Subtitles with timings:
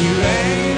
[0.00, 0.77] You ain't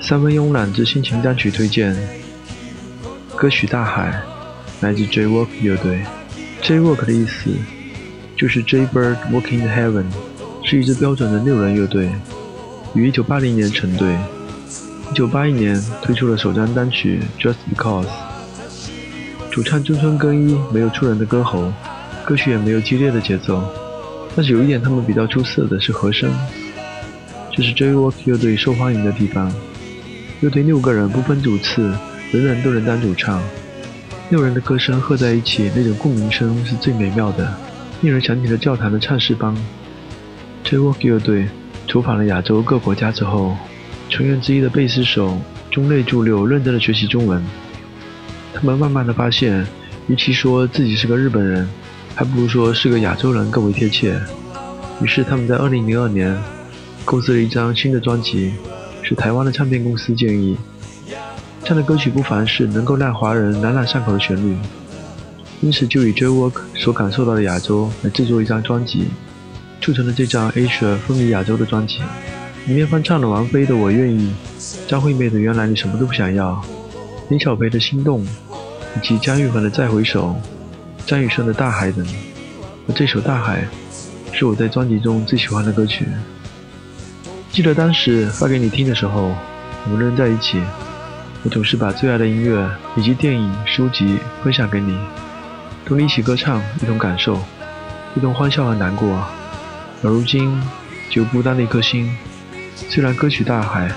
[0.00, 1.94] 三分慵懒之心情单曲推荐，
[3.36, 4.10] 歌曲《大海》
[4.82, 6.02] 来自 J-Work 乐队。
[6.62, 7.50] J-Work 的意思
[8.38, 10.04] 就是 Jaybird Walking the Heaven，
[10.62, 12.08] 是一支标准的六人乐队，
[12.94, 14.16] 于1980年成队。
[15.12, 18.06] 1981年推出了首张单曲《Just Because》。
[19.50, 21.72] 主唱中村耕一没有出人的歌喉，
[22.24, 23.60] 歌曲也没有激烈的节奏，
[24.36, 26.30] 但是有一点他们比较出色的是和声，
[27.50, 29.52] 这是 J-Work 乐队受欢迎的地方。
[30.42, 31.92] 乐队六个人不分主次，
[32.30, 33.42] 人人都能当主唱。
[34.30, 37.52] 六人的歌声合在一起，那种共鸣声是最美妙的，
[38.00, 39.54] 令人想起了教堂的唱诗班。
[40.64, 41.48] J-Walk 乐队
[41.86, 43.56] 走访了亚洲各国家之后，
[44.08, 45.38] 成员之一的贝斯手
[45.70, 47.42] 中内助六认真的学习中文。
[48.54, 49.66] 他们慢慢的发现，
[50.06, 51.68] 与其说自己是个日本人，
[52.14, 54.20] 还不如说是个亚洲人更为贴切。
[55.02, 56.36] 于是他们在2002年
[57.04, 58.52] 构思了一张新的专辑。
[59.00, 60.54] 是台湾的唱片公司建议，
[61.62, 64.54] 这样的歌曲不凡是能够让华人朗朗上口的旋律，
[65.60, 69.06] 因此就以 J-Work 所感受到的亚洲来制作一张专辑，
[69.80, 71.98] 促成了这张 Asia 风靡亚洲的专辑。
[72.66, 74.32] 里面翻唱了王菲的《我愿意》，
[74.88, 76.52] 张惠妹的《原来你什么都不想要》，
[77.28, 78.20] 林小培的《心动》，
[78.96, 80.36] 以及姜育恒的《再回首》，
[81.08, 82.06] 张雨生的《大海》等。
[82.86, 83.66] 而这首《大海》
[84.36, 86.06] 是我在专辑中最喜欢的歌曲。
[87.50, 89.34] 记得当时发给你听的时候，
[89.86, 90.60] 我们仍在一起。
[91.42, 94.98] 我总是把最爱的音乐以及电影、书籍分享给你，
[95.88, 97.40] 同你一起歌唱，一同感受，
[98.14, 99.08] 一同欢笑和难过。
[100.02, 100.60] 而如今，
[101.08, 102.14] 只有孤单的一颗心。
[102.90, 103.88] 虽然歌曲《大海》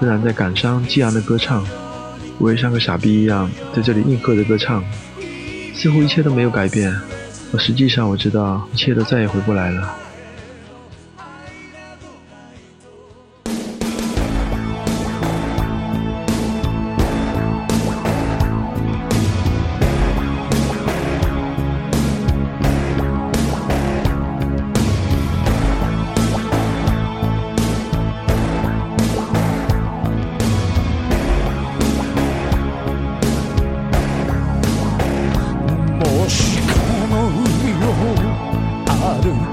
[0.00, 1.64] 仍然在感伤激昂的歌唱，
[2.38, 4.82] 我也像个傻逼一样在这里应和着歌唱，
[5.72, 6.92] 似乎一切都没有改变。
[7.52, 9.94] 而实际上，我知道一切都再也回不来了。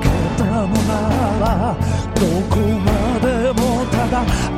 [0.01, 0.93] けたのな
[1.39, 1.77] ら
[2.15, 4.52] どこまでもただ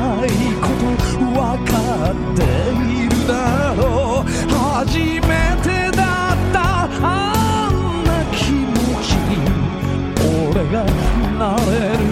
[0.00, 0.28] ない
[0.60, 1.36] こと分
[1.66, 1.74] か
[2.10, 3.32] っているだ
[3.74, 3.82] ろ
[4.24, 4.26] う。
[4.48, 5.28] 初め
[5.62, 6.02] てだ
[6.32, 6.58] った
[7.02, 7.04] あ
[7.70, 7.72] ん
[8.04, 9.08] な気持ち。
[10.48, 10.76] 俺が
[11.38, 12.09] なれる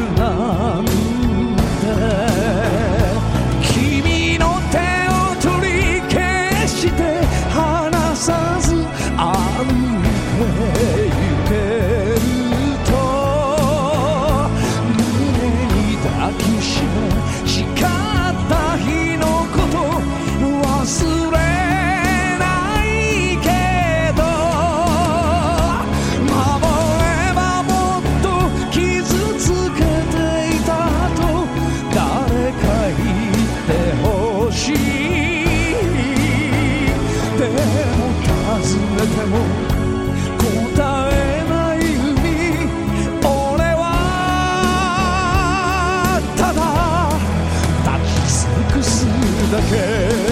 [49.58, 50.27] again.